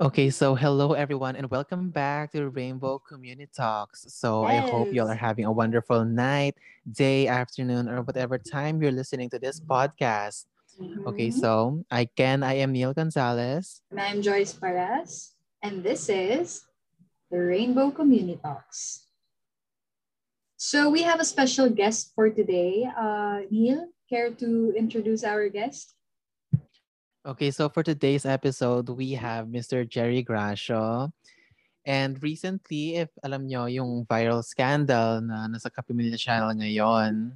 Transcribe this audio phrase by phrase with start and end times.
[0.00, 4.06] Okay, so hello everyone and welcome back to Rainbow Community Talks.
[4.14, 6.54] So I hope you all are having a wonderful night,
[6.86, 10.46] day, afternoon, or whatever time you're listening to this podcast.
[11.04, 11.34] Okay, Mhm.
[11.34, 13.82] so I can I am Neil Gonzalez.
[13.90, 15.34] And I'm Joyce Paras,
[15.66, 16.62] and this is
[17.30, 19.10] the Rainbow Community Talks.
[20.56, 22.86] So we have a special guest for today.
[22.86, 25.97] Uh, Neil, care to introduce our guest?
[27.26, 29.82] Okay, so for today's episode, we have Mr.
[29.82, 31.10] Jerry Gracio.
[31.82, 37.34] And recently, if alam nyo, yung viral scandal na nasa Kapimilya Channel ngayon,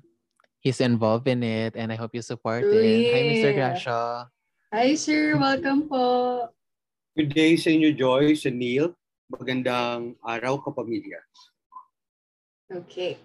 [0.62, 3.10] he's involved in it and I hope you support it.
[3.10, 3.50] Hi, Mr.
[3.50, 3.58] Yeah.
[3.58, 4.00] Gracio.
[4.70, 5.34] Hi, sir.
[5.34, 6.46] Welcome po.
[7.18, 8.94] Good day sa inyo, Joyce and Neil.
[9.34, 11.18] Magandang araw, kapamilya.
[12.70, 13.18] Okay.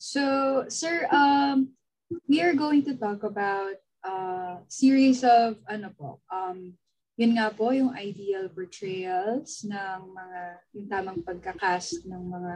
[0.00, 1.76] So, sir, um,
[2.24, 4.14] we are going to talk about a
[4.68, 6.74] series of, ano po, um,
[7.18, 10.40] yun nga po, yung ideal portrayals ng mga,
[10.74, 12.52] yung tamang pagkakast ng mga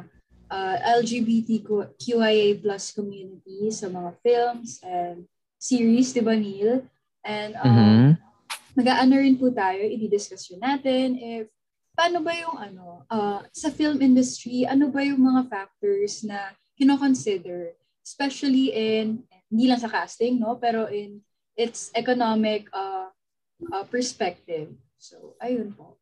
[0.52, 5.26] uh, LGBTQIA plus community sa mga films and
[5.58, 6.86] series, di ba, Neil?
[7.26, 8.06] And um, Mhm.
[8.78, 11.46] mag-aano rin po tayo, i-discuss yun natin if
[11.92, 17.76] paano ba yung ano, uh, sa film industry, ano ba yung mga factors na kino-consider,
[18.00, 20.56] especially in, hindi lang sa casting, no?
[20.56, 21.20] Pero in
[21.56, 23.12] its economic uh,
[23.72, 24.72] uh, perspective.
[24.98, 25.98] So, ayun po.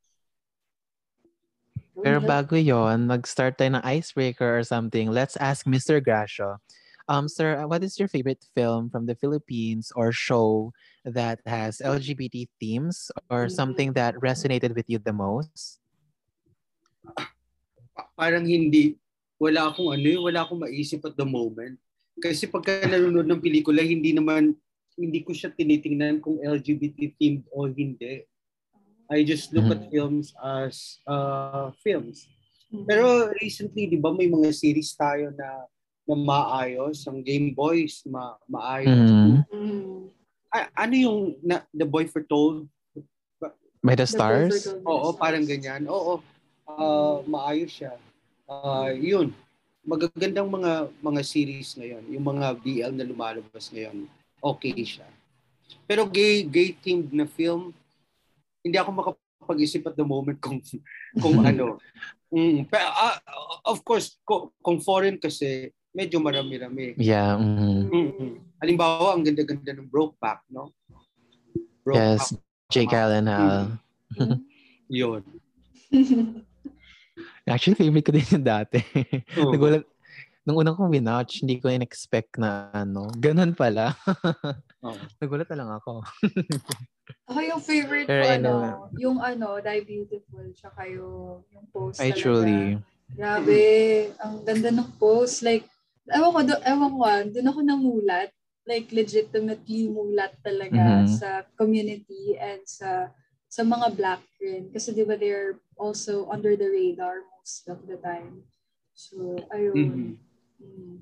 [2.00, 5.12] Pero bago yon, mag-start tayo ng icebreaker or something.
[5.12, 6.00] Let's ask Mr.
[6.00, 6.56] Gracio.
[7.10, 10.72] Um, sir, uh, what is your favorite film from the Philippines or show
[11.04, 13.52] that has LGBT themes or Mhm.
[13.52, 15.82] something that resonated with you the most?
[17.92, 18.94] Pa- Parang hindi,
[19.42, 21.76] wala akong ano, eh, wala akong maisip at the moment.
[22.22, 24.54] Kasi pagka nanonood ng pelikula, hindi naman,
[25.00, 28.28] hindi ko siya tinitingnan kung LGBT themed o hindi.
[29.10, 29.90] I just look at Mhm.
[29.90, 32.28] films as uh, films.
[32.70, 32.84] Mhm.
[32.86, 33.04] Pero
[33.40, 35.66] recently, di ba, may mga series tayo na
[36.04, 37.06] na maayos.
[37.06, 38.90] Ang Game Boys, ma maayos.
[38.90, 39.34] Mhm.
[39.48, 40.02] Mm.
[40.50, 42.66] A- ano yung na, The Boy Foretold?
[43.80, 44.50] By the The Stars?
[44.50, 45.18] Boyfriend Oo, Stars.
[45.18, 45.82] parang ganyan.
[45.86, 46.18] Oo,
[46.66, 47.94] ah, maayos siya.
[48.44, 49.30] Ah, yun.
[49.80, 52.02] Magagandang mga mga series ngayon.
[52.10, 54.04] Yung mga BL na lumalabas ngayon,
[54.42, 55.06] okay siya.
[55.86, 57.70] Pero gay gay themed na film,
[58.64, 60.58] hindi ako makapag-isip at the moment kung
[61.20, 61.78] kung ano.
[62.30, 63.18] Mm, pero, ah,
[63.66, 66.94] of course, ko- kung foreign kasi medyo marami-rami.
[66.94, 67.34] Yeah.
[67.34, 67.90] mhm.
[67.90, 68.30] Mm-mm.
[68.62, 70.70] Halimbawa, ang ganda-ganda ng Brokeback, no?
[71.90, 72.36] Yes,
[72.70, 73.74] Jake Gyllenhaal.
[74.14, 74.38] Mm.
[75.02, 75.22] Yun.
[77.50, 78.78] Actually, favorite ko din yung dati.
[79.42, 79.50] Oo.
[79.50, 79.82] Nagulat,
[80.50, 83.94] nung unang kong winatch, hindi ko in-expect na ano, ganun pala.
[84.82, 84.98] Oo.
[85.22, 86.02] Nagulat na lang ako.
[87.30, 88.52] Ako yung favorite Pero ko, ano,
[88.98, 92.18] yung ano, Die Beautiful, tsaka yung, yung post I talaga.
[92.18, 92.62] truly.
[93.14, 93.62] Grabe,
[94.18, 95.46] ang ganda ng post.
[95.46, 95.70] Like,
[96.10, 98.30] ewan ko, do- ewan ko, ah, doon ako namulat.
[98.66, 101.14] Like, legitimately mulat talaga Mhm.
[101.14, 103.14] sa community and sa
[103.50, 104.70] sa mga black rin.
[104.70, 108.46] Kasi di ba they're also under the radar most of the time.
[108.94, 109.74] So, ayun.
[109.74, 110.29] Mhm.
[110.60, 110.96] Mm.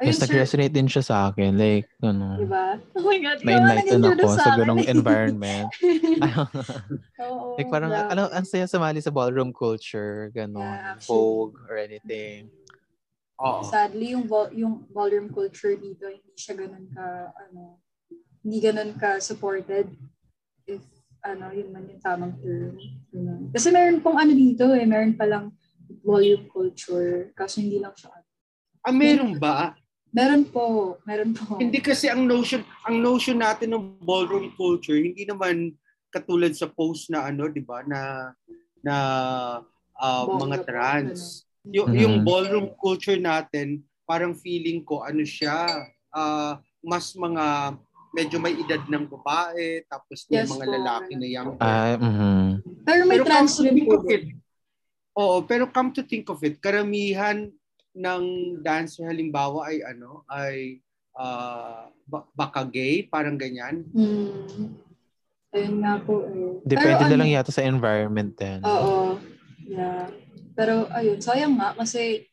[0.00, 0.24] Ayun, sir.
[0.24, 1.60] nag-resonate din siya sa akin.
[1.60, 2.80] Like, ano, Di ba?
[2.96, 3.38] Oh my God.
[3.44, 5.68] na-enlighten ako sa akin ganong environment.
[7.20, 8.08] Oo, like, parang, grabe.
[8.16, 10.96] ano, ang saya sumali sa ballroom culture, ganon, Yeah.
[11.04, 12.48] Vogue, or anything.
[13.40, 13.60] Oo.
[13.64, 17.80] Sadly, yung yung volume culture dito hindi siya ganun ka ano,
[18.44, 19.88] hindi ganun ka supported
[20.68, 20.84] if
[21.24, 22.76] ano, yun man yung tamang term.
[23.12, 23.48] Ganun.
[23.52, 25.52] Kasi meron pong ano dito eh, meron palang
[26.04, 28.12] volume culture kasi hindi lang siya.
[28.80, 29.76] Ah, meron ba?
[30.10, 31.60] Meron po, meron po.
[31.60, 35.76] Hindi kasi ang notion, ang notion natin ng ballroom culture, hindi naman
[36.10, 38.32] katulad sa post na ano, 'di ba, na
[38.82, 38.96] na
[40.00, 41.44] Bongga mga trans.
[41.70, 42.00] Yung Mhm.
[42.00, 45.68] yung ballroom culture natin, parang feeling ko ano siya,
[46.10, 47.76] ah, mas mga
[48.10, 51.54] medyo may edad ng babae, tapos may Yes mga po, lalaki na young.
[51.62, 52.64] Ah, mhm.
[52.82, 53.94] Pero may Pero trans come to rin think po.
[53.94, 54.24] of it,
[55.10, 57.52] Oo, pero come to think of it, karamihan
[57.94, 58.24] ng
[58.62, 60.78] dancer halimbawa ay ano, ay
[62.06, 63.86] ba- baka gay, parang ganyan.
[63.92, 64.74] Hmm.
[65.50, 66.62] Ayun nga po eh.
[66.62, 68.62] Depende Pero na lang ano, yata sa environment din.
[68.62, 69.18] Oo.
[69.66, 70.06] Yeah.
[70.54, 72.26] Pero ayun, sayang nga kasi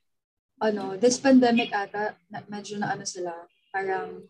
[0.57, 3.29] ano, this pandemic ata, na, medyo na ano sila,
[3.73, 4.25] parang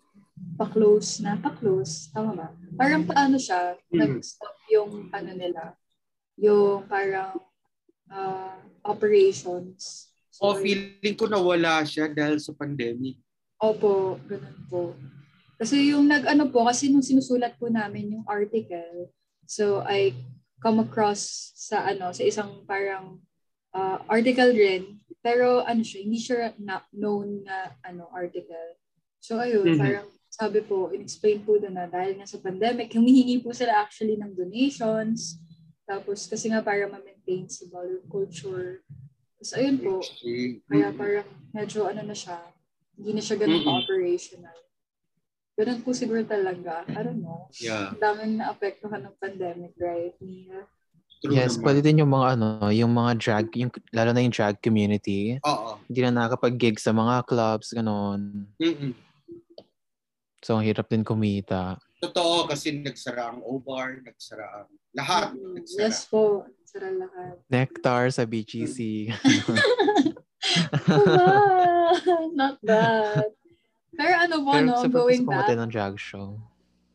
[0.59, 2.47] pa-close na, pa-close, tama ba?
[2.75, 3.95] Parang paano siya, Mm.
[3.95, 5.75] nag-stop yung ano nila,
[6.39, 7.35] yung parang
[8.07, 8.55] ah,
[8.87, 10.06] operations.
[10.41, 13.17] O feeling ko nawala siya dahil sa pandemic.
[13.57, 14.93] Opo, ganun po.
[15.57, 19.09] Kasi yung nag-ano po, kasi nung sinusulat po namin yung article,
[19.47, 20.13] so I
[20.61, 23.21] come across sa ano sa isang parang
[23.77, 28.77] uh, article rin pero ano siya hindi siya na known na ano article
[29.21, 29.81] so ayun mm-hmm.
[29.81, 34.17] parang sabi po inexplain po doon na dahil nga sa pandemic humihingi po sila actually
[34.17, 35.37] ng donations
[35.87, 38.81] tapos kasi nga para ma-maintain si Bollywood culture
[39.41, 40.01] so ayun po
[40.69, 42.37] kaya parang medyo ano na siya
[42.97, 43.79] hindi na siya ganun mm-hmm.
[43.85, 44.57] operational
[45.57, 46.85] Ganun po siguro talaga.
[46.85, 47.49] I don't know.
[47.57, 47.89] Yeah.
[47.89, 50.69] Ang daming naapektuhan ng pandemic, right, Mia?
[51.17, 51.63] True yes, naman.
[51.65, 55.41] pwede din yung mga ano, yung mga drag, yung lalo na yung drag community.
[55.41, 55.81] Oo.
[55.89, 58.45] Hindi na nakakapag-gig sa mga clubs, gano'n.
[58.61, 58.93] Mm-mm.
[60.45, 61.81] So, ang hirap din kumita.
[62.05, 65.33] Totoo, kasi nagsara ang O-Bar, nagsara ang lahat.
[65.33, 65.53] Mm-hmm.
[65.57, 65.81] Nagsara.
[65.89, 67.35] Yes po, nagsara lahat.
[67.47, 69.07] Nectar sa BGC.
[72.35, 73.31] Not bad.
[73.95, 75.47] Pero ano po, Pero no, going back.
[75.47, 76.35] Pero ng drag show.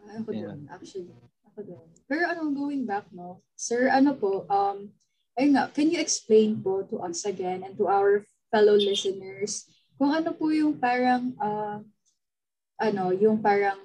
[0.04, 0.52] Ah, ako yeah.
[0.52, 1.16] din, actually.
[1.48, 1.80] Ako din.
[2.04, 3.40] Pero ano, going back, no?
[3.56, 4.92] Sir, ano po, um,
[5.40, 10.12] ayun nga, can you explain po to us again and to our fellow listeners kung
[10.12, 11.80] ano po yung parang, uh,
[12.76, 13.80] ano, yung parang,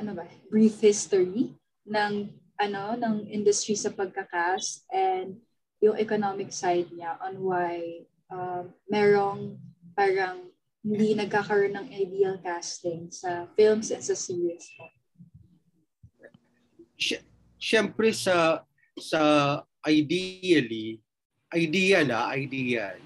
[0.00, 1.52] ano ba, brief history
[1.84, 5.40] ng, ano, ng industry sa pagkakast and
[5.80, 9.56] yung economic side niya on why uh, merong
[9.96, 10.52] parang
[10.84, 14.84] hindi nagkakaroon ng ideal casting sa films and sa series po?
[17.56, 18.64] Siyempre sa
[19.00, 19.20] sa
[19.88, 21.00] ideally,
[21.56, 23.00] ideal ah, ideal.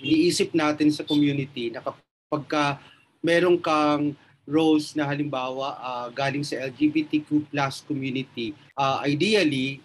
[0.00, 2.80] Iniisip natin sa community na kapag ka
[3.20, 9.80] meron kang roles na halimbawa uh, galing sa LGBTQ plus community, uh, ideally,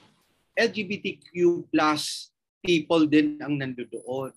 [0.56, 4.35] LGBTQ plus people din ang nandoon.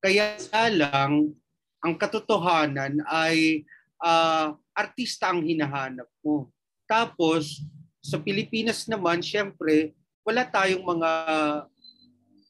[0.00, 0.36] Kaya
[0.72, 1.32] lang,
[1.80, 3.64] ang katotohanan ay
[4.00, 6.52] uh, artista ang hinahanap mo.
[6.84, 7.64] Tapos,
[8.04, 11.10] sa Pilipinas naman, syempre, wala tayong mga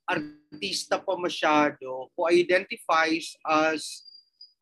[0.06, 4.05] artista pa masyado who identifies as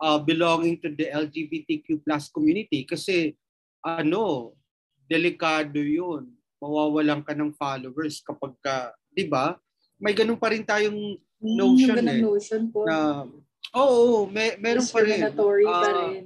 [0.01, 3.37] uh, belonging to the LGBTQ plus community kasi
[3.85, 4.57] ano,
[5.05, 6.33] delikado yun.
[6.59, 9.61] Mawawalan ka ng followers kapag ka, di ba?
[10.01, 12.21] May ganun pa rin tayong hmm, notion mm, eh.
[12.25, 12.89] Notion po.
[12.89, 13.29] Na
[13.75, 15.19] Oo, may, meron pa rin.
[15.19, 16.23] Discriminatory uh, pa ah, rin.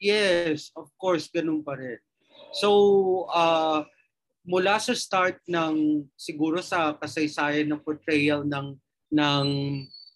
[0.00, 2.00] Yes, of course, ganun pa rin.
[2.56, 3.84] So, uh,
[4.48, 8.80] mula sa start ng siguro sa kasaysayan ng portrayal ng
[9.12, 9.46] ng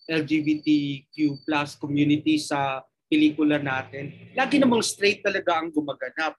[0.09, 6.33] LGBTQ plus community sa pelikula natin, lagi namang straight talaga ang gumaganap.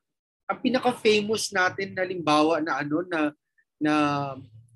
[0.50, 3.20] Ang pinaka-famous natin na limbawa na ano na
[3.80, 3.94] na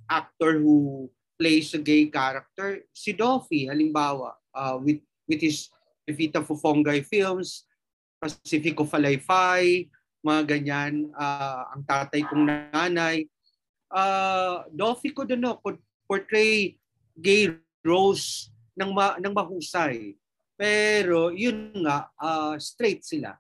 [0.08, 1.08] actor who
[1.38, 5.70] plays a gay character, si Doffy, halimbawa, uh, with with his
[6.08, 7.68] Evita Fufongay films,
[8.18, 9.92] Pacifico Falayfay,
[10.26, 13.28] mga ganyan, uh, ang tatay kong nanay.
[13.88, 15.60] Uh, Dolphy ko doon no,
[16.08, 16.76] portray
[17.16, 17.52] gay
[17.88, 20.14] roles ng, ma, ng mahusay.
[20.54, 23.34] Pero yun nga, uh, straight sila.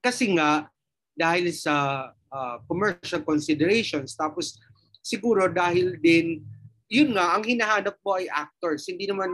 [0.00, 0.68] Kasi nga,
[1.12, 4.56] dahil sa uh, commercial considerations, tapos
[5.04, 6.40] siguro dahil din,
[6.88, 8.88] yun nga, ang hinahanap mo ay actors.
[8.88, 9.28] Hindi naman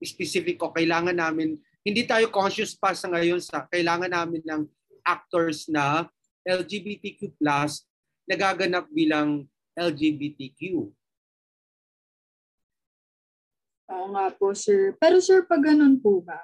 [0.00, 4.62] specific o kailangan namin, hindi tayo conscious pa sa ngayon sa kailangan namin ng
[5.04, 6.04] actors na
[6.44, 7.36] LGBTQ
[8.28, 10.92] nagaganap bilang LGBTQ.
[13.88, 14.92] Oo nga po, sir.
[15.00, 16.38] Pero sir, pag ganun po ba,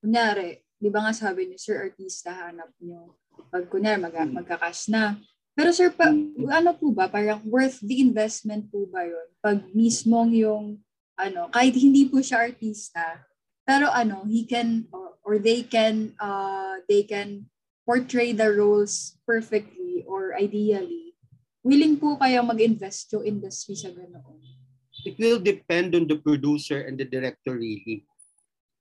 [0.00, 3.16] kunyari, di ba nga sabi niyo, sir, artista, hanap niyo.
[3.52, 4.32] Pag kunyari, mag- hmm.
[4.32, 5.20] magkakas na.
[5.56, 6.12] Pero sir, pa,
[6.52, 9.28] ano po ba, parang worth the investment po ba yun?
[9.40, 10.84] Pag mismong yung
[11.16, 13.24] ano, kahit hindi po siya artista,
[13.64, 17.48] pero ano, he can or, or they can uh they can
[17.88, 21.16] portray the roles perfectly or ideally.
[21.64, 24.38] Willing po kaya mag-invest yung industry sa ganoon?
[25.06, 28.02] It will depend on the producer and the director really.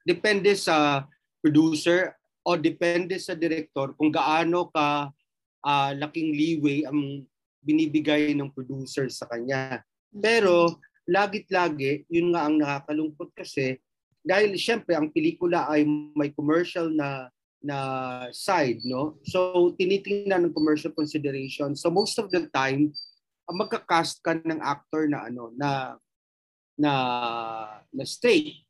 [0.01, 1.05] Depende sa
[1.37, 5.13] producer o depende sa director kung gaano ka
[5.61, 7.25] uh, laking leeway ang
[7.61, 9.85] binibigay ng producer sa kanya.
[10.09, 13.77] Pero lagit lagi, yun nga ang nakakalungkot kasi
[14.25, 15.85] dahil siyempre ang pelikula ay
[16.17, 17.29] may commercial na
[17.65, 17.77] na
[18.29, 19.17] side, no?
[19.25, 21.73] So tinitingnan ng commercial consideration.
[21.73, 22.93] So most of the time,
[23.49, 25.97] magka-cast ka ng actor na ano na
[26.79, 26.93] na
[27.91, 28.63] na straight.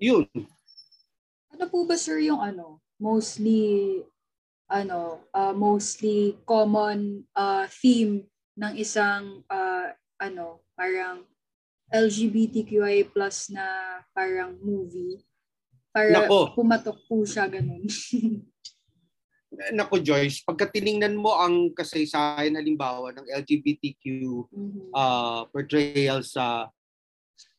[0.00, 0.28] Yun.
[1.52, 4.00] Ano po ba sir yung ano, mostly
[4.70, 8.22] ano, uh, mostly common uh, theme
[8.54, 9.90] ng isang uh,
[10.20, 11.26] ano, parang
[11.90, 13.66] LGBTQI plus na
[14.14, 15.18] parang movie.
[15.90, 16.54] Para Nako.
[16.54, 17.82] pumatok po siya ganun.
[19.74, 24.04] nako Joyce, pagka tiningnan mo ang kasaysayan halimbawa ng LGBTQ
[24.50, 24.94] Mhm.
[24.94, 26.70] uh, portrayal sa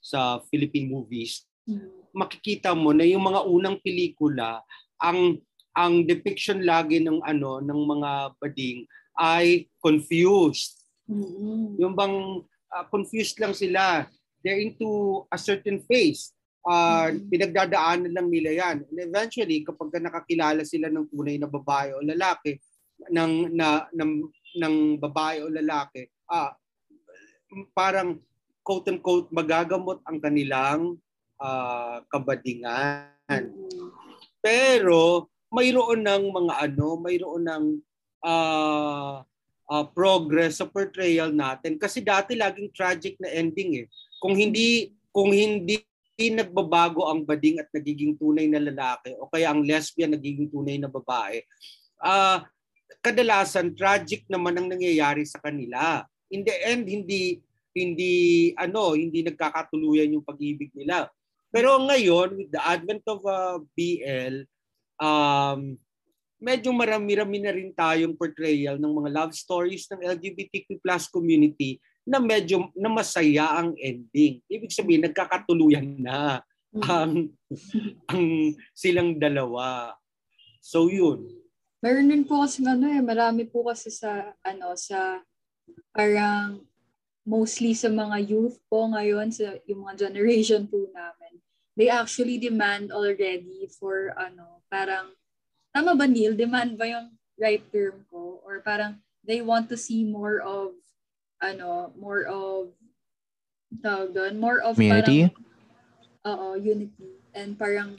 [0.02, 2.10] sa Philippine movies, Mhm.
[2.16, 4.64] makikita mo na yung mga unang pelikula,
[4.98, 5.38] ang
[5.72, 8.84] ang depiction lagi ng ano ng mga bading
[9.16, 10.84] ay confused.
[11.08, 11.80] Mhm.
[11.80, 14.08] Yung bang uh, confused lang sila.
[14.42, 16.34] They're into a certain phase.
[16.62, 17.18] Uh.
[17.30, 18.78] Pinagdadaanan lang nila yan.
[18.86, 22.62] And eventually, kapag ka nakakilala sila ng tunay na babae o lalaki,
[23.10, 24.30] ng, na, ng,
[24.62, 26.54] ng babae o lalaki, ah,
[27.74, 28.22] parang
[28.62, 30.82] quote-unquote magagamot ang kanilang
[31.42, 33.10] ah, kabadingan.
[33.26, 33.90] Mhm.
[34.42, 37.66] Pero mayroon ng mga ano, mayroon ng
[38.22, 39.26] ah,
[39.72, 43.88] ah, progress sa portrayal natin kasi dati laging tragic na ending eh.
[44.22, 45.82] Kung hindi kung hindi
[46.30, 50.92] nagbabago ang bading at nagiging tunay na lalaki o kaya ang lesbian nagiging tunay na
[50.92, 51.42] babae,
[51.98, 52.46] ah
[53.02, 56.06] kadalasan tragic naman ang nangyayari sa kanila.
[56.30, 61.08] In the end hindi hindi ano, hindi nagkakatuluyan yung pag-ibig nila.
[61.50, 64.44] Pero ngayon with the advent of uh, BL,
[65.00, 65.76] um,
[66.42, 72.18] medyo marami-rami na rin tayong portrayal ng mga love stories ng LGBTQ plus community na
[72.18, 74.42] medyo na masaya ang ending.
[74.50, 76.42] Ibig sabihin, nagkakatuluyan na
[76.72, 76.88] Mhm.
[76.88, 77.14] ang,
[78.08, 78.26] ang
[78.72, 79.92] silang dalawa.
[80.64, 81.28] So yun.
[81.84, 85.20] Meron din po kasi ano eh, marami po kasi sa ano sa
[85.92, 86.64] parang
[87.26, 91.42] mostly sa mga youth po ngayon sa yung mga generation po namin.
[91.76, 95.12] They actually demand already for ano, parang
[95.74, 96.38] tama ba Neil?
[96.38, 100.78] Demand ba yung right term ko or parang they want to see more of
[101.42, 102.72] ano, more of
[103.82, 105.28] tawag doon, more of Community?
[105.28, 105.42] parang
[106.22, 107.98] oo, unity and parang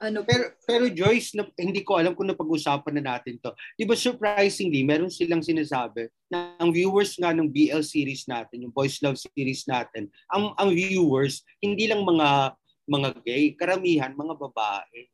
[0.00, 3.52] ano Pero, pero Joyce, na, hindi ko alam kung napag-usapan na natin to.
[3.76, 8.72] Di ba surprisingly, meron silang sinasabi na ang viewers nga ng BL series natin, yung
[8.72, 12.56] Boys Love series natin, ang, ang viewers, hindi lang mga
[12.90, 15.06] mga gay, karamihan mga babae.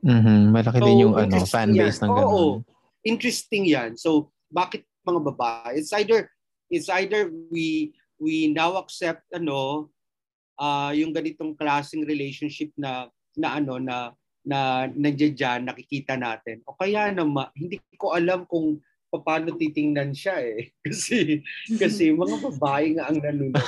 [0.00, 2.00] Mhm, Malaki So, din yung ano, interesting fan base yan.
[2.00, 2.16] ng Oo.
[2.16, 2.50] ganun.
[3.04, 3.90] Interesting yan.
[4.00, 5.76] So, bakit mga babae?
[5.76, 6.32] It's either
[6.70, 9.90] it's either we we now accept ano
[10.56, 16.64] ah yung ganitong klaseng relationship na na ano na na nandiyan nakikita natin.
[16.64, 20.70] O kaya naman, hindi ko alam kung paano titingnan siya eh.
[20.86, 21.42] Kasi
[21.76, 23.58] kasi mga babae nga ang nanonood.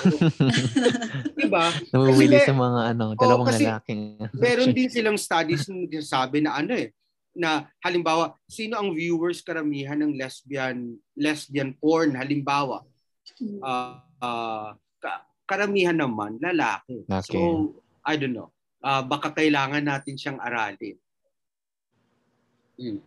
[1.38, 1.66] diba?
[1.90, 4.02] Nawiwili Kasi sa mga ano, dalawang kasi lalaking.
[4.38, 6.94] Meron din silang studies na nagsasabi na ano eh,
[7.34, 12.86] na halimbawa, sino ang viewers karamihan ng lesbian lesbian porn halimbawa?
[13.62, 17.04] Ah ah, ka- karamihan naman lalaki.
[17.06, 17.34] Lalaki.
[17.34, 17.38] So,
[18.06, 18.50] I don't know.
[18.82, 20.98] Ah, baka kailangan natin siyang aralin.
[22.78, 22.98] Hmm.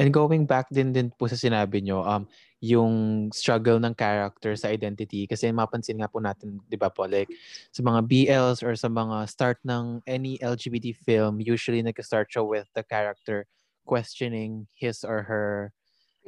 [0.00, 2.26] And going back din din po sa sinabi nyo, um,
[2.62, 5.26] yung struggle ng character sa identity.
[5.26, 7.28] Kasi mapansin nga po natin, di ba po, like
[7.74, 12.66] sa mga BLs or sa mga start ng any LGBT film, usually nag-start siya with
[12.78, 13.50] the character
[13.82, 15.74] questioning his or her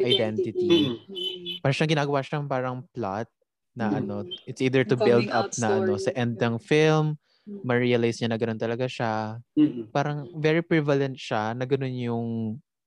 [0.02, 0.98] identity.
[0.98, 1.62] Mm.
[1.62, 3.30] Parang siyang ginagawa siyang parang plot
[3.74, 3.98] na Mm.
[4.00, 4.14] ano,
[4.46, 6.18] it's either to build up na ano, sa story.
[6.18, 7.60] end ng film, Mm.
[7.60, 9.36] ma-realize niya na gano'n talaga siya.
[9.58, 9.90] Mm-mm.
[9.90, 12.26] Parang very prevalent siya na gano'n yung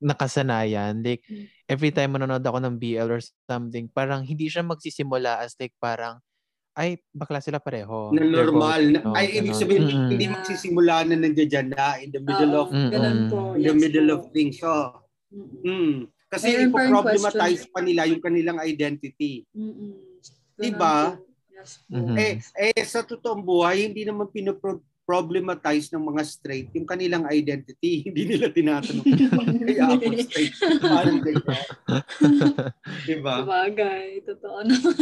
[0.02, 0.98] nakasanayan.
[1.04, 1.46] Like, Mm.
[1.68, 6.18] every time manonood ako ng BL or something, parang hindi siya magsisimula as like parang,
[6.72, 8.14] ay, bakla sila pareho.
[8.14, 8.80] Na normal.
[8.80, 10.10] both, Na, no, ay, ibig sabihin, Mm-mm.
[10.14, 13.52] hindi magsisimula na nandiyan na in the middle Oo, of ganun po.
[13.54, 14.56] in the middle of things.
[14.56, 14.70] So,
[15.28, 15.60] Mm-mm.
[15.60, 15.96] mm,
[16.30, 19.44] kasi ipoproblematize pa nila yung kanilang identity.
[19.52, 20.07] Mm-mm.
[20.58, 21.16] Diba?
[21.54, 21.98] Yes po.
[21.98, 22.16] Mhm.
[22.18, 22.34] Eh,
[22.70, 28.02] eh sa totoong buhay, hindi naman pinoproblematize ng mga straight yung kanilang identity.
[28.06, 29.06] Hindi nila tinatanong,
[29.66, 30.54] kaya ako straight.
[30.78, 31.66] Parang ganyan.
[33.10, 33.34] diba?
[33.42, 34.96] Sabagay, totoo naman.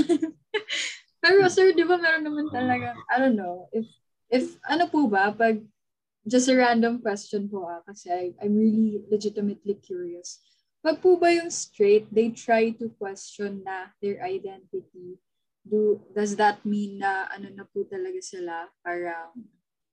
[1.20, 3.84] Pero sir, di ba meron naman talaga, I don't know, if,
[4.32, 5.60] if ano po ba, pag,
[6.24, 10.42] just a random question po ah, kasi I, I'm really legitimately curious.
[10.82, 15.18] Pag po ba yung straight, they try to question na their identity,
[15.66, 19.34] do does that mean na ano na po talaga sila, parang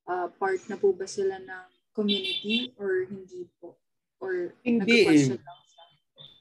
[0.08, 3.77] ah, part na po ba sila ng community or hindi po?
[4.24, 5.36] Or Hindi eh.
[5.36, 5.84] lang siya?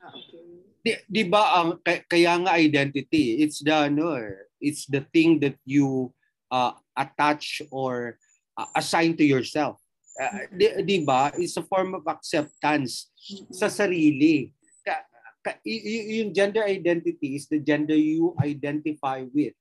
[0.02, 0.42] Ah, okay.
[0.82, 4.18] Di, di ba ang kaya, nga identity, it's the ano,
[4.58, 6.10] it's the thing that you
[6.50, 8.18] uh, attach or
[8.58, 9.78] uh, assign to yourself.
[10.18, 11.30] Uh, di, di ba?
[11.38, 13.50] It's a form of acceptance Mm-mm.
[13.54, 14.50] sa sarili.
[15.66, 19.54] Yung gender identity is the gender you identify with.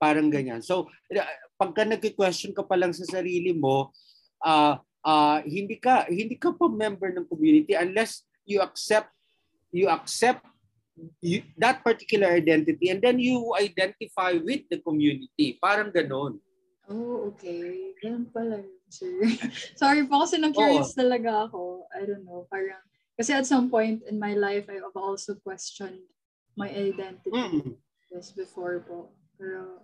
[0.00, 0.64] Parang ganyan.
[0.64, 3.92] So, uh, pagka nagki-question ka pa lang sa sarili mo,
[4.40, 9.10] ah ah, hindi ka hindi ka pa member ng community unless you accept
[9.74, 10.44] you accept
[11.22, 15.58] you, that particular identity and then you identify with the community.
[15.60, 16.40] Parang ganon.
[16.88, 17.92] Oh, okay.
[18.00, 19.12] Ganun pala yun, sir.
[19.80, 21.84] Sorry po kasi na-curious talaga ako.
[21.92, 22.80] I don't know, parang,
[23.18, 26.06] kasi at some point in my life, I've also questioned
[26.54, 27.34] my identity.
[27.34, 27.74] Mm.
[28.14, 29.10] Yes, before po.
[29.34, 29.82] Pero,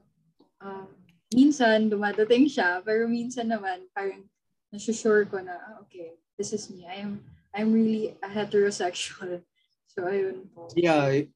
[0.63, 0.87] um,
[1.35, 4.25] minsan, dumadating siya, pero minsan naman, parang,
[4.71, 6.87] nasusure ko na, ah, okay, this is me.
[6.87, 9.43] I am, I'm really a heterosexual.
[9.95, 10.67] So, ayun po.
[10.75, 11.31] Yeah.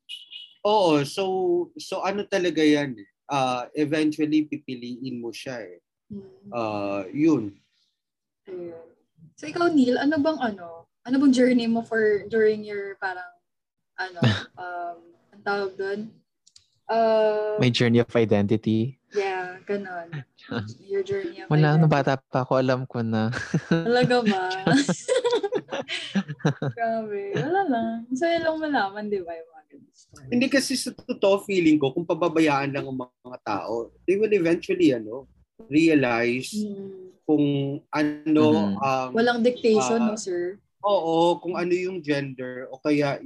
[0.67, 1.25] Oo, so
[1.79, 2.99] so ano talaga 'yan?
[3.31, 5.79] Uh, eventually pipiliin mo siya eh.
[6.11, 6.51] Hmm.
[6.51, 7.55] Uh, yun.
[8.51, 8.83] Ayun.
[9.39, 10.91] So ikaw Neil, ano bang ano?
[11.09, 13.33] Ano bang journey mo for during your parang
[13.97, 14.21] ano,
[14.61, 14.99] um,
[15.33, 16.13] ang tawag doon?
[16.85, 19.01] Uh, My journey of identity.
[19.17, 20.13] yeah, ganon.
[20.85, 22.13] Your journey of Wala, nung identity.
[22.13, 23.33] bata pa ako, alam ko na.
[23.69, 24.45] Talaga ba?
[26.77, 27.23] Grabe.
[27.37, 27.93] Wala lang.
[28.13, 30.27] Saya lang malaman, di ba, yung mga ganun story.
[30.29, 34.93] Hindi kasi sa totoo feeling ko kung pababayaan lang ang mga tao, they will eventually
[34.93, 35.29] ano,
[35.69, 37.13] realize Hmm.
[37.25, 37.45] kung
[37.93, 38.73] ano Mhm.
[38.79, 40.09] ang Walang dictation, Ah.
[40.13, 40.57] no, sir?
[40.83, 43.19] Oo, kung ano yung gender o kaya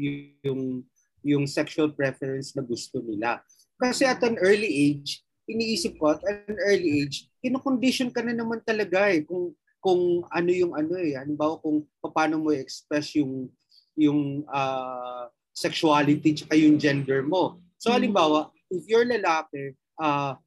[0.44, 0.82] yung
[1.22, 3.38] yung sexual preference na gusto nila.
[3.78, 8.58] Kasi at an early age, iniisip ko at an early age, kinocondition ka na naman
[8.62, 11.14] talaga eh kung kung ano yung ano eh.
[11.18, 11.82] Halimbawa kung
[12.14, 13.50] paano mo express yung
[13.98, 17.60] yung ah, sexuality tsaka yung gender mo.
[17.78, 17.96] So Mm.
[17.98, 20.38] halimbawa, if you're lalaki, ah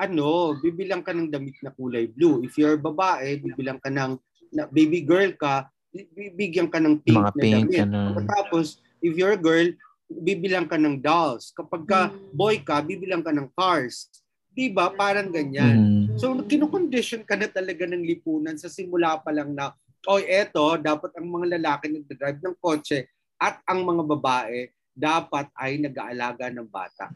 [0.00, 2.40] ano, bibilang ka ng damit na kulay blue.
[2.40, 4.16] If you're babae, bibilang ka ng
[4.52, 7.80] na, baby girl ka, bibigyan ka ng pink Mga na pink, damit.
[7.84, 8.00] ano.
[8.24, 8.66] Tapos,
[8.98, 9.68] if you're a girl,
[10.08, 11.52] bibilang ka ng dolls.
[11.52, 12.16] Kapag ka Mm.
[12.32, 14.08] boy ka, bibilang ka ng cars.
[14.52, 14.92] Di ba?
[14.92, 15.76] Parang ganyan.
[16.12, 16.20] Mm.
[16.20, 19.72] So, kinukondition ka na talaga ng lipunan sa simula pa lang na,
[20.04, 23.08] o eto, dapat ang mga lalaki nagdadrive ng kotse
[23.40, 27.08] at ang mga babae dapat ay nag-aalaga ng bata.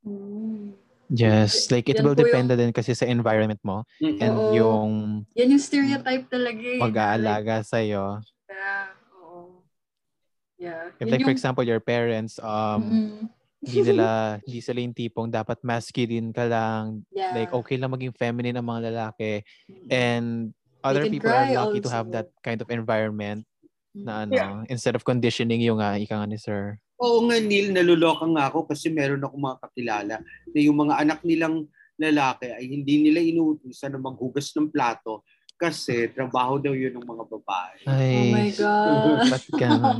[0.00, 0.72] Hmm.
[1.08, 4.20] Yes, like it Yan will depend din kasi sa environment mo Mm.
[4.20, 4.52] and Oo.
[4.52, 4.90] yung
[5.32, 6.80] Yan yung stereotype talaga eh.
[6.80, 8.20] mag-aalaga sa iyo.
[8.44, 9.64] Yeah, oo.
[10.60, 10.92] Yeah.
[11.00, 13.24] If like for yung- example your parents um Mm-mm.
[13.64, 14.06] hindi nila
[14.44, 17.32] hindi sila yung tipong dapat masculine ka lang, yeah.
[17.32, 19.88] like okay lang maging feminine ang mga lalaki Mm-mm.
[19.88, 20.52] and
[20.84, 22.16] other people are lucky to have also.
[22.22, 23.42] that kind of environment
[23.98, 24.62] na ano Yeah.
[24.66, 26.78] instead of conditioning yung nga ika nga ni sir.
[26.98, 30.16] Oo nga, Neil, naluloka nga ako kasi meron ako mga kakilala
[30.50, 35.22] na yung mga anak nilang lalaki ay hindi nila inuutusan na maghugas ng plato
[35.54, 37.78] kasi trabaho daw yun ng mga babae.
[37.84, 39.18] Ay, Oh my God.
[39.26, 39.98] ba't ganun?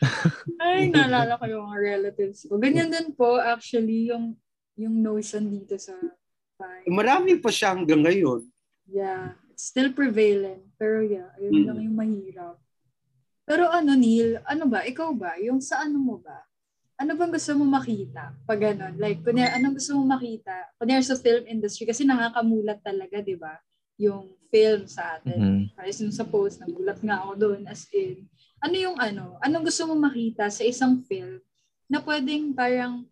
[0.62, 2.56] Ay, naalala ko yung mga relatives ko.
[2.56, 4.32] Ganyan din po, actually, yung
[4.74, 5.92] yung notion dito sa
[6.56, 6.88] bahay.
[6.88, 8.48] Marami pa siya hanggang ngayon.
[8.88, 9.36] Yeah.
[9.52, 10.64] It's still prevalent.
[10.74, 11.66] Pero yeah, ayun Mm.
[11.68, 12.56] lang yung mahirap.
[13.50, 14.86] Pero ano, Neil, ano ba?
[14.86, 15.34] Ikaw ba?
[15.42, 16.46] Yung sa ano mo ba?
[16.94, 18.30] Ano bang gusto mo makita?
[18.46, 18.94] Pag ganun.
[18.94, 20.70] Like, kunyari, anong gusto mo makita?
[20.78, 23.58] Kunyari sa film industry, kasi nakakamulat talaga, di ba?
[23.98, 25.34] Yung film sa atin.
[25.34, 25.74] Mhm.
[25.74, 28.30] Kasi yung sa post, nagulat nga ako doon as in.
[28.62, 29.34] Ano yung ano?
[29.42, 31.42] Anong gusto mo makita sa isang film
[31.90, 33.02] na pwedeng parang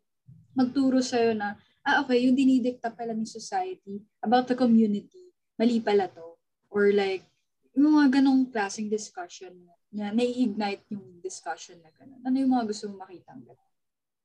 [0.54, 6.06] magturo sa'yo na, ah okay, yung dinidikta pala ng society about the community, mali pala
[6.06, 6.38] to.
[6.70, 7.26] Or like,
[7.78, 9.54] yung mga ganong klaseng discussion
[9.88, 12.20] na nai-ignite yung discussion na gano'n.
[12.26, 13.70] Ano yung mga gusto mo makita ang gano'n?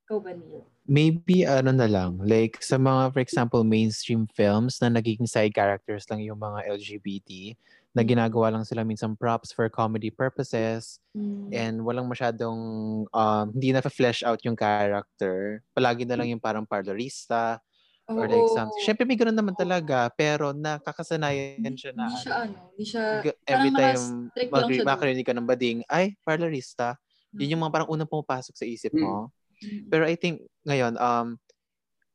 [0.04, 0.64] Ikaw ba, Neil?
[0.84, 6.04] Maybe ano na lang, like sa mga for example mainstream films na nagiging side characters
[6.12, 7.56] lang yung mga LGBT
[7.96, 8.10] na Mm.
[8.10, 11.48] ginagawa lang sila minsan props for comedy purposes Mm.
[11.54, 12.58] and walang masyadong
[13.08, 15.64] um, hindi na flesh out yung character.
[15.72, 17.62] Palagi na lang yung parang parlorista
[18.10, 18.56] or like Oo.
[18.56, 18.84] something.
[18.84, 23.04] Syempre may ganun naman talaga pero nakakasanayan siya na Hindi siya ano, hindi siya,
[23.48, 24.02] every time
[24.52, 27.00] mag- makarinig ka ng bading, ay, parlorista.
[27.34, 27.66] Yun yung Mm.
[27.70, 29.32] mga parang unang pumapasok sa isip mo.
[29.64, 29.88] Mm.
[29.90, 31.40] Pero I think ngayon, um,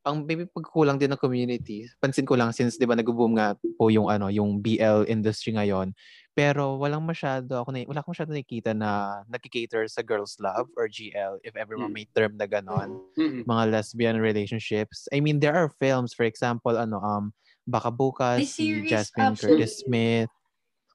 [0.07, 3.93] ang maybe pagkulang din ng community, pansin ko lang since 'di ba nag-boom nga po
[3.93, 5.93] yung ano, yung BL industry ngayon.
[6.39, 8.91] Pero walang masyado ako na wala akong masyado nakikita na
[9.27, 11.91] nagki-cater sa girls love or GL if ever Mm.
[11.91, 13.43] may term na ganon, Mm-mm.
[13.43, 15.11] mga lesbian relationships.
[15.11, 17.25] I mean, there are films for example ano um
[17.65, 19.61] Baka Bukas, si Jasmine actually.
[19.61, 20.31] Curtis Smith,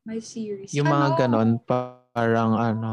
[0.01, 0.71] May series.
[0.71, 1.17] yung mga Ano?
[1.17, 2.91] ganon parang ano,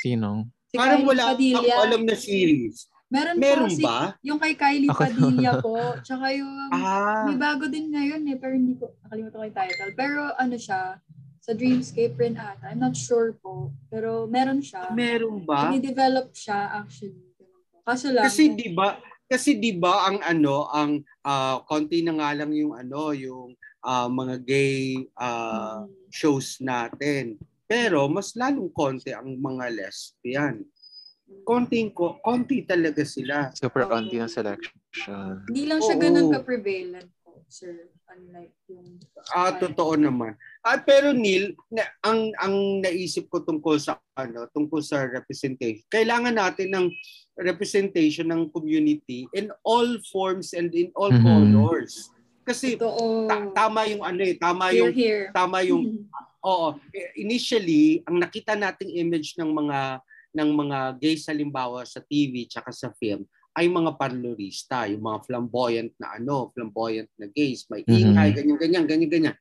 [0.00, 0.46] sino?
[0.64, 1.56] Si Parang Kylie wala Padilla.
[1.58, 2.76] akong alam na series.
[3.08, 4.12] Meron, Meron po si, ba?
[4.22, 5.76] yung kay Kylie Ako- Padilla po.
[5.98, 9.90] Tsaka yung, Ah, may bago din ngayon eh, pero hindi ko, nakalimutan ko yung title.
[9.92, 10.80] Pero ano siya,
[11.48, 12.68] sa Dreamscape rin ata.
[12.68, 13.72] I'm not sure po.
[13.88, 14.92] Pero meron siya.
[14.92, 15.72] meron ba?
[15.72, 17.24] Dini-develop siya actually.
[17.88, 19.00] Kaso lang, Kasi 'di ba?
[19.24, 24.12] Kasi 'di ba ang ano, ang ah, konti na nga lang yung ano, yung ah,
[24.12, 27.40] mga gay mm, shows natin.
[27.64, 30.60] Pero mas lalong konti ang mga lesbian.
[31.48, 33.52] Konting ko, konti talaga sila.
[33.56, 33.96] Super Oo.
[33.96, 34.76] onti ang selection.
[35.48, 36.02] Hindi lang siya Oo.
[36.04, 37.92] ganun ka-prevalent po, sir.
[38.08, 38.96] Unlike yung...
[39.36, 40.36] Ah, totoo naman.
[40.68, 42.54] Ah, pero Neil, na, ang ang
[42.84, 45.80] naisip ko tungkol sa ano, tungkol sa representation.
[45.88, 46.86] Kailangan natin ng
[47.40, 51.24] representation ng community in all forms and in all Mhm.
[51.24, 52.12] colors.
[52.44, 53.24] Kasi Totoo.
[53.24, 55.24] ta- tama yung ano eh, tama Here, yung here.
[55.32, 56.04] tama yung
[56.38, 59.98] Oo, eh, initially ang nakita nating image ng mga
[60.38, 63.26] ng mga gays halimbawa sa TV tsaka sa film
[63.58, 68.84] ay mga parlorista, yung mga flamboyant na ano, flamboyant na gays, may ingay, ganyan ganyan,
[68.86, 69.36] ganyan ganyan.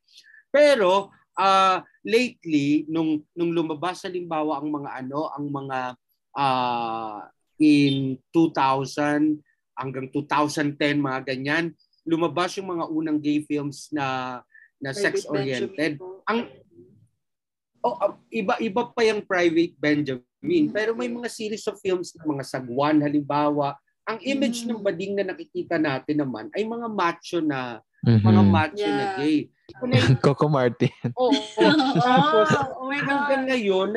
[0.50, 5.80] Pero ah lately nung nung lumabas halimbawa ang mga ano, ang mga
[6.34, 9.38] ah in 2000
[9.78, 14.40] hanggang 2010 mga ganyan, lumabas yung mga unang gay films na
[14.82, 16.02] na sex oriented.
[16.26, 16.50] Ang-
[17.88, 20.26] Oh, ah, iba-iba pa yung Private Benjamin.
[20.44, 20.74] Mm.
[20.76, 23.78] Pero may mga series of films na mga sagwan halimbawa.
[24.04, 24.68] Ang image Mm.
[24.76, 28.50] ng bading na nakikita natin naman ay mga macho na mga Mhm.
[28.50, 29.18] macho na Yeah.
[29.18, 29.38] gay.
[29.84, 30.94] Na- Coco Martin.
[31.20, 31.34] Oo.
[31.98, 33.50] Tapos oh my hanggang God.
[33.50, 33.90] ngayon,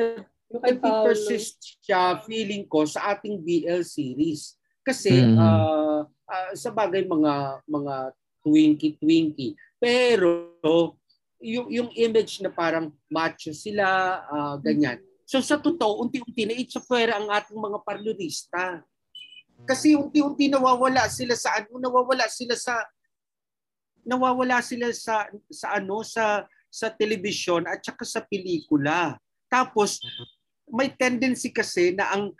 [0.51, 4.57] nag-persist siya feeling ko sa ating BL series.
[4.81, 5.37] Kasi Mhm.
[5.37, 7.33] ah, ah, sa bagay mga
[7.65, 7.95] mga
[8.41, 9.53] twinky-twinky.
[9.77, 10.57] Pero
[11.39, 13.85] yung yung image na parang macho sila,
[14.23, 14.99] ah, ganyan.
[15.23, 18.83] So sa totoo, unti-unti na itsapwera ang ating mga parlorista.
[19.63, 22.81] Kasi unti-unti nawawala sila sa ano, nawawala sila sa
[24.05, 29.19] nawawala sila sa sa ano sa sa telebisyon at saka sa pelikula.
[29.51, 29.99] Tapos
[30.71, 32.31] may tendency kasi na ang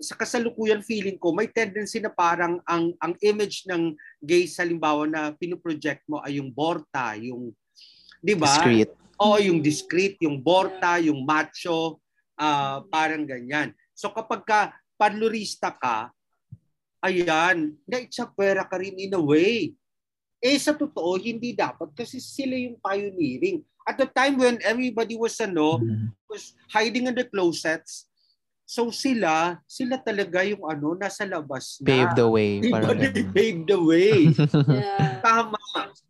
[0.00, 5.30] sa kasalukuyan feeling ko may tendency na parang ang ang image ng gay halimbawa na
[5.36, 7.54] pinoproject mo ay yung borta, yung
[8.24, 8.50] 'di ba?
[8.58, 8.90] Discreet.
[9.14, 12.02] Oo, yung discreet, yung borta, yung macho,
[12.34, 13.70] ah parang ganyan.
[13.94, 14.60] So kapag ka
[14.98, 16.10] parlorista ka,
[17.04, 19.76] ayan, naitsapwera ka rin in a way.
[20.44, 23.64] Eh sa totoo, hindi dapat kasi sila yung pioneering.
[23.80, 26.12] At the time when everybody was ano, Mhm.
[26.28, 28.04] was hiding in the closets,
[28.64, 31.88] so sila, sila talaga yung ano, nasa labas na.
[31.88, 32.50] Pave the way.
[32.60, 32.76] Diba?
[32.76, 33.00] Parang
[33.32, 34.20] They the way.
[34.84, 35.24] Yeah.
[35.24, 35.56] Tama.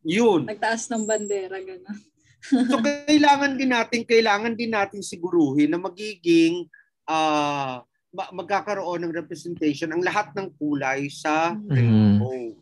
[0.03, 0.51] Yun.
[0.51, 1.99] Nagtaas ng bandera, gano'n.
[2.44, 6.68] So kailangan din natin kailangan din natin siguruhin na magiging
[7.09, 7.81] ah
[8.12, 11.70] ma- magkakaroon ng representation ang lahat ng kulay sa Mhm.
[11.70, 12.53] rainbow.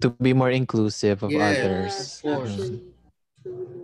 [0.00, 1.40] To be more inclusive of Yes.
[1.58, 1.92] others.
[1.92, 2.52] of course.
[2.56, 2.80] Actually.
[3.40, 3.78] Truly.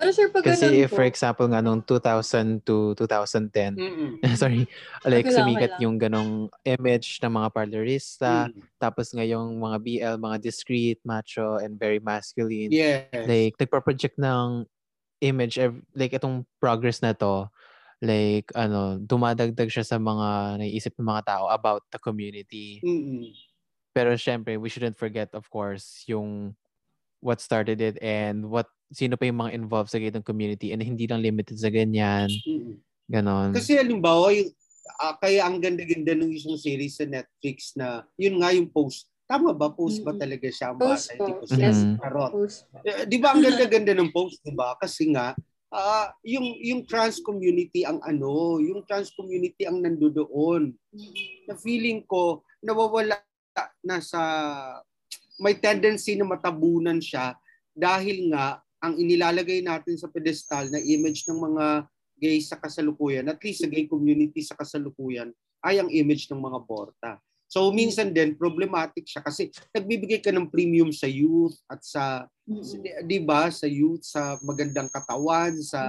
[0.00, 4.10] Pero sir, pag Kasi if, for po, example, nga nung 2000 to 2010, Mm-mm.
[4.40, 4.64] sorry,
[5.04, 5.80] like Okay sumikat lang.
[5.84, 6.32] yung ganong
[6.64, 8.64] image ng mga parlorista, Mm.
[8.80, 12.72] tapos ngayong mga BL, mga discreet, macho, and very masculine.
[12.72, 13.12] Yes.
[13.12, 14.64] Like, nagpa-project ng
[15.20, 15.60] image,
[15.92, 17.52] like itong progress na to,
[18.00, 22.80] like, ano, dumadagdag siya sa mga naiisip ng mga tao about the community.
[22.80, 23.28] Mm-mm.
[23.90, 26.54] Pero syempre, we shouldn't forget, of course, yung
[27.20, 31.06] what started it and what sino pa yung mga involved sa ganitong community and hindi
[31.06, 32.26] lang limited sa ganyan.
[33.06, 33.54] Ganon.
[33.54, 34.50] Kasi halimbawa, yung,
[34.98, 39.06] ah, kaya ang ganda-ganda ng isang series sa Netflix na yun nga yung post.
[39.30, 39.70] Tama ba?
[39.70, 40.74] Post ba talaga siya?
[40.74, 41.14] Ang Post basa?
[41.14, 41.22] po.
[41.22, 41.78] Hindi ko Yes.
[41.78, 42.32] siya karot.
[42.34, 42.76] post po.
[42.82, 44.74] Eh, Di ba ang ganda-ganda ng post, di ba?
[44.74, 45.38] Kasi nga,
[45.70, 50.74] ah, yung yung trans community ang ano, yung trans community ang nandoon.
[51.46, 53.22] Na feeling ko nawawala
[53.84, 54.22] na sa
[55.40, 57.34] may tendency na matabunan siya
[57.72, 61.66] dahil nga ang inilalagay natin sa pedestal na image ng mga
[62.20, 65.32] gay sa kasalukuyan, at least sa gay community sa kasalukuyan,
[65.64, 67.16] ay ang image ng mga borta.
[67.50, 72.62] So minsan din problematic siya kasi nagbibigay ka ng premium sa youth at sa Mm-mm.
[73.02, 75.80] 'di ba sa youth sa magandang katawan sa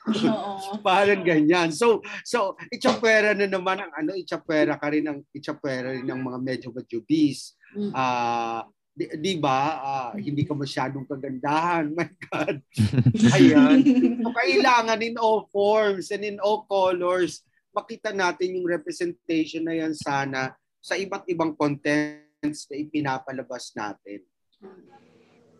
[0.00, 0.80] Yeah.
[0.86, 1.72] Parang ganyan.
[1.76, 6.38] So so itsapwera na naman ang ano itsapwera ka rin ang itsapwera rin ng mga
[6.40, 7.52] medyo majubis.
[7.76, 7.92] Mm.
[7.92, 8.64] Ah
[8.96, 11.92] di, di ba ah, hindi ka masyadong kagandahan.
[11.96, 12.56] My God.
[13.36, 13.78] Ayan.
[14.24, 19.94] So kailangan in all forms and in all colors makita natin yung representation na yan
[19.94, 24.24] sana sa iba't ibang contents na ipinapalabas natin.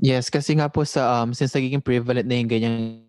[0.00, 3.04] Yes, kasi nga po sa, um, since nagiging prevalent na yung ganyang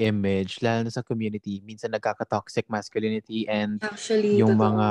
[0.00, 4.72] image, lalo na sa community, minsan nagkaka-toxic masculinity and Actually, yung totoo.
[4.72, 4.88] mga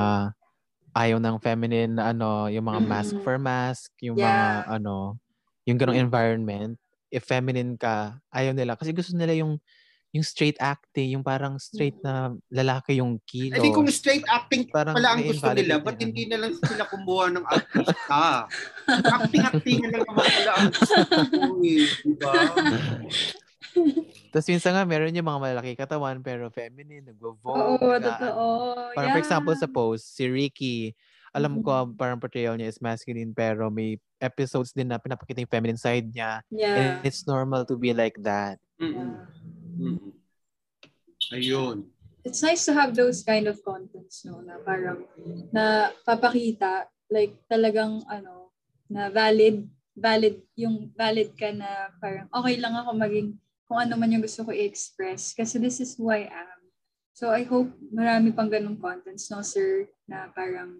[0.98, 3.22] ayaw ng feminine na ano, yung mga mask Mm.
[3.26, 4.30] for mask, yung Yeah.
[4.30, 4.48] mga
[4.78, 5.18] ano,
[5.66, 6.74] yung ganong environment,
[7.14, 8.78] if feminine ka, ayaw nila.
[8.78, 9.58] Kasi gusto nila yung
[10.18, 14.98] yung straight acting, yung parang straight na lalaki yung I think kung straight acting Parang
[14.98, 16.10] pala ang gusto nila, ba't yan.
[16.10, 18.50] hindi na lang sila kumuha ng artista?
[18.90, 21.86] Acting-acting na lang naman pala ang gusto ko eh?
[24.34, 27.78] Tapos minsan nga, meron yung mga malaki katawan pero feminine, nagvo-vogue.
[27.78, 28.46] Oo, na totoo.
[28.98, 29.26] Parang for Yeah.
[29.26, 30.98] example sa post, si Ricky,
[31.30, 35.78] alam ko parang portrayal niya is masculine pero may episodes din na pinapakita yung feminine
[35.78, 36.42] side niya.
[36.50, 36.74] Yeah.
[36.74, 38.58] And it's normal to be like that.
[38.82, 39.30] Yeah.
[39.78, 40.14] Mm-mm.
[41.34, 41.88] Ayun.
[42.26, 44.44] It's nice to have those kind of contents, no?
[44.44, 45.08] Na parang,
[45.54, 48.52] na papakita, like talagang, ano,
[48.92, 49.64] na valid,
[49.96, 54.48] valid, yung valid ka na parang, okay lang ako maging kung ano man yung gusto
[54.48, 56.60] ko i-express kasi this is who I am.
[57.12, 60.80] So I hope marami pang ganung contents, no, sir, na parang,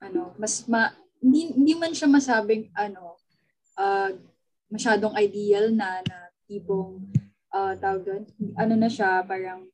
[0.00, 3.16] ano, mas ma, hindi, hindi man siya masabing, ano,
[3.76, 4.12] uh,
[4.68, 7.04] masyadong ideal na, na tipong,
[7.50, 8.22] uh, tawag doon,
[8.56, 9.66] ano na siya, parang,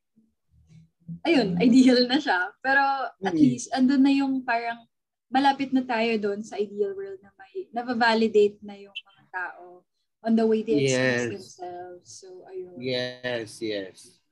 [1.23, 2.51] ayun, ideal na siya.
[2.61, 2.83] Pero
[3.23, 3.41] at Mm.
[3.41, 4.85] least, andun na yung parang,
[5.27, 9.83] malapit na tayo doon sa ideal world na may, na-validate na yung mga tao
[10.23, 11.35] on the way they express Yes.
[11.35, 12.07] themselves.
[12.23, 12.79] So, ayun.
[12.79, 14.23] Yes, yes.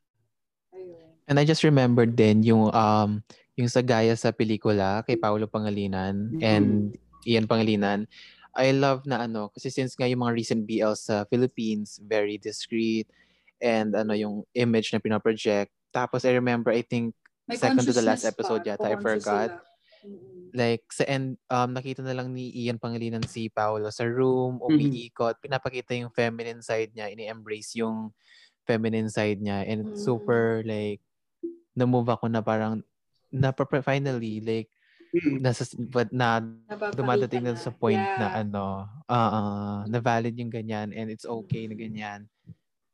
[0.71, 1.19] Ayun.
[1.27, 3.25] And I just remembered din yung um
[3.57, 8.05] yung sa gaya sa pelikula kay Paolo Pangalinan and Ian Pangalinan.
[8.55, 13.09] I love na ano kasi since nga yung mga recent BL sa Philippines very discreet
[13.65, 15.73] and ano yung image na pinaproject.
[15.89, 17.17] Tapos I remember I think
[17.49, 19.49] May second to the last episode yata I forgot.
[19.49, 19.73] sila.
[20.55, 24.69] Like sa end um nakita na lang ni Ian Pangalinan si Paolo sa room, Mhm.
[24.69, 28.13] umiikot, pinapakita yung feminine side niya, ini-embrace yung
[28.69, 30.09] feminine side niya and it's Mm.
[30.15, 31.01] super like
[31.75, 32.85] na-move ako na parang
[33.35, 33.51] na
[33.83, 34.71] finally like
[35.15, 35.43] Mm.
[35.43, 36.43] nasa but na
[36.95, 38.41] dumadating na sa point na Yeah.
[38.47, 38.63] ano
[39.07, 42.27] ah ah, na valid yung ganyan and it's okay na ganyan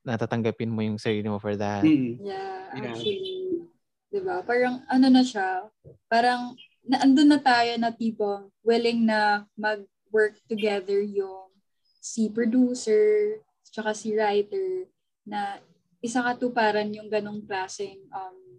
[0.04, 2.20] natatanggapin mo yung sarili mo for that Mm.
[2.24, 3.68] Yeah, actually.
[4.10, 4.42] 'Di ba?
[4.42, 5.70] Parang ano na siya,
[6.10, 11.52] parang naandun na tayo na tipong willing na mag-work together yung
[12.00, 14.88] si producer, tsaka si writer,
[15.22, 15.60] na
[16.00, 18.58] isa katuparan yung ganong klaseng um,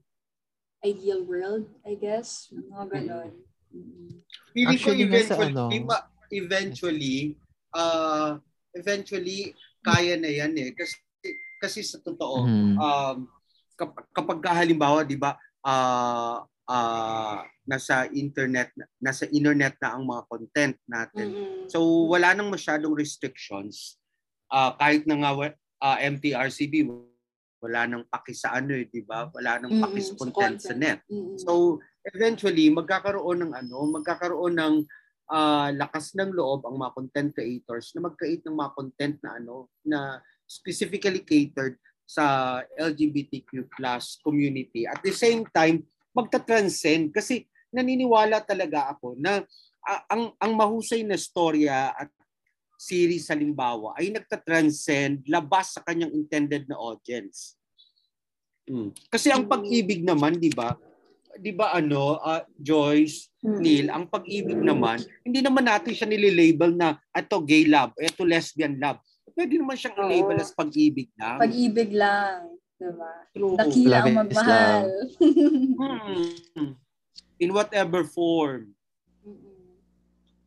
[0.85, 2.53] ideal world, I guess.
[2.53, 3.31] Mga ganon.
[3.73, 4.21] Mm.
[4.53, 7.17] Feeling ko Actually, nasa eventually, ano- eventually,
[7.73, 8.31] uh,
[8.77, 9.39] eventually,
[9.81, 10.69] kaya na yan eh.
[10.71, 10.95] Kasi,
[11.61, 12.75] kasi sa totoo, Mhm.
[12.75, 13.17] um,
[13.77, 20.23] kap- kapag ka halimbawa, di ba, ah ah, nasa internet, nasa internet na ang mga
[20.31, 21.27] content natin.
[21.27, 21.67] Mm-mm.
[21.67, 23.99] So, wala nang masyadong restrictions.
[24.47, 25.31] Ah, kahit na nga
[25.83, 26.87] ah, MTRCB,
[27.61, 29.27] wala nang paki sa ano eh, di ba?
[29.29, 30.79] Wala nang paki sa sa content sa content.
[30.79, 30.99] net.
[31.11, 31.37] Mm-mm.
[31.37, 34.75] So, eventually, magkakaroon ng ano, magkakaroon ng
[35.31, 39.67] ah, lakas ng loob ang mga content creators na mag-create ng mga content na ano,
[39.83, 39.99] na
[40.51, 44.83] specifically catered sa LGBTQ plus community.
[44.83, 49.47] At the same time, magta-transcend kasi naniniwala talaga ako na
[49.87, 52.11] ah, ang ang mahusay na storya at
[52.75, 57.55] series halimbawa ay nagta-transcend labas sa kanyang intended na audience.
[58.67, 58.91] Mm.
[59.07, 60.75] Kasi ang pag-ibig naman, 'di ba?
[61.39, 63.61] 'Di ba ano, ah, Joyce, Mm-mm.
[63.63, 68.75] Neil, ang pag-ibig naman, hindi naman natin siya nililabel na ito gay love, ito lesbian
[68.75, 68.99] love.
[69.31, 70.03] Pwede naman siyang Oo.
[70.03, 71.37] i-label as pag-ibig lang.
[71.37, 72.37] Pag-ibig lang.
[72.75, 73.13] Diba?
[73.31, 73.55] True.
[73.55, 74.85] Dakila Love ang is magmahal.
[75.77, 76.73] Hmm.
[77.37, 78.73] In whatever form.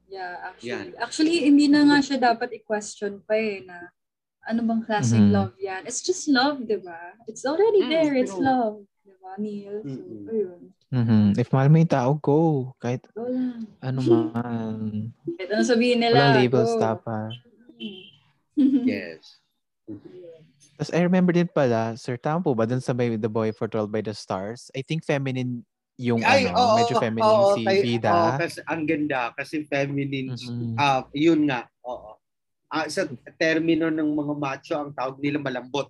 [0.06, 0.70] Yeah, actually.
[0.70, 0.86] Yan.
[0.96, 3.90] Actually, hindi na nga siya dapat i-question pa eh na
[4.44, 5.32] ano bang klaseng Mhm.
[5.32, 5.82] love yan.
[5.82, 7.18] It's just love, di ba?
[7.24, 8.12] It's already Mm, there.
[8.14, 8.44] It's true.
[8.44, 8.76] love.
[9.00, 9.80] Di ba, Neil?
[9.80, 10.28] So, Mm-mm.
[10.28, 10.60] ayun.
[10.86, 11.34] Mhm.
[11.34, 12.38] if mahal mo yung tao go
[12.78, 13.66] kahit Go lang.
[13.82, 16.14] ano man Kahit ano sabihin nila.
[16.30, 16.78] walang labels go.
[16.78, 17.34] dapat
[17.74, 18.13] Mm.
[18.86, 19.40] Yes.
[20.74, 23.92] Tapos I remember din pala, Sir, tama po ba dun sa may The Boy Foretold
[23.92, 24.72] by the Stars?
[24.74, 25.62] I think feminine
[25.94, 28.10] yung ano, medyo feminine oo, si kay- Vida.
[28.10, 30.34] oo, kasi ang ganda kasi feminine.
[30.34, 30.74] Mhm.
[30.74, 31.70] Ah, yun nga.
[31.86, 32.18] Oo.
[32.66, 33.06] Ah, sa
[33.38, 35.86] termino ng mga macho ang tawag nila malambot.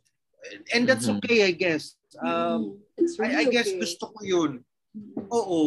[0.77, 1.17] And that's Mhm.
[1.17, 1.97] okay, I guess.
[2.21, 3.01] Um, Mm.
[3.01, 3.81] It's I, I really guess okay.
[3.81, 4.53] gusto ko yun.
[4.93, 5.25] Mm.
[5.33, 5.61] Oo.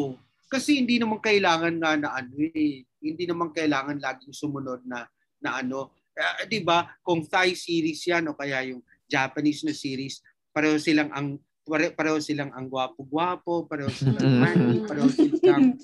[0.47, 5.09] Kasi hindi naman kailangan nga na ano eh, hindi naman kailangan laging sumunod na
[5.41, 6.97] na ano, Ah, 'di ba?
[7.05, 12.17] Kung Thai series 'yan o kaya yung Japanese na series, pareho silang ang pare, pareho
[12.17, 14.39] silang ang gwapo-gwapo, pareho silang Mm.
[14.41, 15.75] manly, pareho silang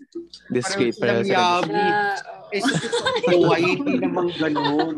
[0.50, 1.84] Discreet pareho pa silang yabi.
[1.84, 2.52] Yeah.
[2.54, 2.76] Eh sa
[3.30, 4.96] buhay, hindi naman ganun.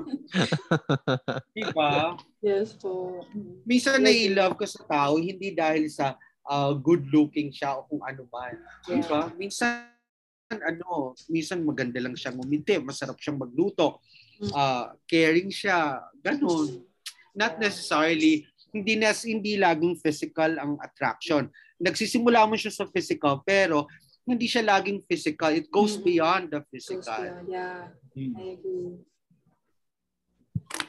[1.56, 2.14] Di ba?
[2.40, 3.24] Yes po.
[3.34, 3.64] Mm.
[3.66, 4.06] Minsan Yes.
[4.06, 8.54] nai-love ka sa tao, hindi dahil sa ah, good-looking siya o kung ano man.
[8.86, 9.34] Di ba?
[9.34, 9.90] Minsan,
[10.54, 13.98] ano, minsan maganda lang siyang umiti, masarap siyang magluto,
[14.52, 16.84] Ah, caring siya, ganun.
[17.32, 21.48] Not necessarily, hindi nas hindi laging physical ang attraction.
[21.76, 23.88] Nagsisimula mo siya sa physical, pero
[24.24, 25.52] hindi siya laging physical.
[25.52, 26.04] It goes Mm.
[26.04, 27.24] beyond the Goes physical.
[27.24, 27.48] beyond.
[27.48, 27.82] Yeah,
[28.16, 28.34] Mm.
[28.34, 28.92] I agree.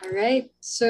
[0.07, 0.47] All right.
[0.63, 0.87] So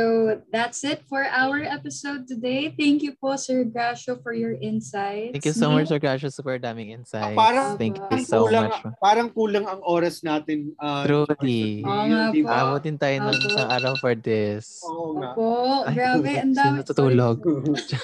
[0.52, 2.68] that's it for our episode today.
[2.76, 5.32] Thank you po, Sir Gasho, for your insights.
[5.32, 6.28] Thank you so much, Sir Gracio.
[6.28, 7.32] Super daming insights.
[7.32, 8.84] Parang- Thank you so kulang, much.
[9.00, 10.76] Parang kulang ang oras natin.
[10.76, 11.80] Uh, Truly.
[11.80, 12.44] Oo nga po.
[12.44, 12.56] ba?
[12.68, 14.84] Abutin tayo ng isang araw for this.
[14.84, 15.32] Oo nga.
[15.32, 15.48] Opo,
[15.96, 16.32] grabe.
[16.36, 16.84] Ang dami.
[16.84, 17.40] natutulog?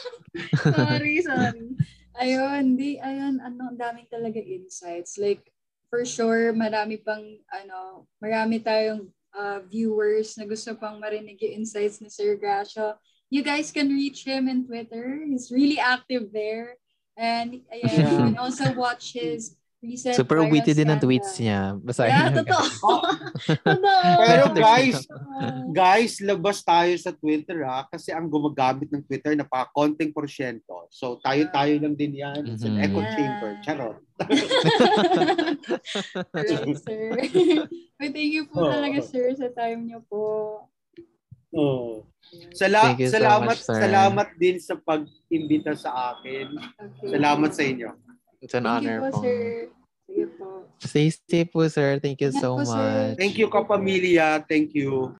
[0.64, 1.76] sorry, sorry.
[2.16, 5.20] Ayun, di, ayun, ano, ang daming talaga insights.
[5.20, 5.44] Like,
[5.92, 12.00] for sure, marami pang, ano, marami tayong uh, viewers na gusto pang marinig yung insights
[12.00, 12.96] ni Sir Gracio.
[13.32, 15.24] You guys can reach him in Twitter.
[15.24, 16.76] He's really active there.
[17.16, 18.16] And, ayan, you Yeah.
[18.32, 21.74] can also watch his recent Super witty din ang tweets niya.
[21.76, 22.46] Basahin Yeah, totoo.
[22.46, 22.78] guys.
[22.78, 22.98] totoo.
[24.22, 24.96] Pero guys,
[25.68, 30.86] guys, labas tayo sa Twitter ha kasi ang gumagamit ng Twitter napaka-konting porsyento.
[30.88, 32.40] So tayo-tayo lang din yan.
[32.46, 32.80] It's an Mhm.
[32.80, 33.12] echo Yeah.
[33.12, 33.50] chamber.
[33.60, 33.96] Charot.
[36.32, 37.02] Correct, sir.
[37.98, 38.70] But thank you po Oo.
[38.70, 40.24] talaga, sir, sa time niyo po.
[41.52, 42.06] Oh.
[42.54, 43.76] Sala- Thank you so salamat, much, sir.
[43.76, 46.48] salamat din sa pag-imbita sa akin.
[46.54, 47.08] Okay.
[47.12, 47.90] Salamat sa inyo.
[48.42, 49.20] It's an Thank you honor po, po.
[49.22, 49.40] sir.
[50.04, 50.46] Sige po.
[50.82, 51.90] Stay safe po, sir.
[52.02, 52.90] Thank you Ingat so po, sir.
[52.90, 53.18] much.
[53.22, 54.42] Thank you, kapamilya.
[54.44, 55.08] Thank you.